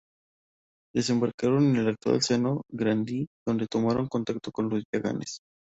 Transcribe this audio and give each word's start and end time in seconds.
Desembarcaron 0.95 1.63
en 1.63 1.75
el 1.75 1.89
actual 1.89 2.23
seno 2.23 2.63
Grandi 2.71 3.27
donde 3.47 3.67
tomaron 3.69 4.07
contacto 4.07 4.51
con 4.51 4.67
los 4.67 4.83
yaganes. 4.91 5.41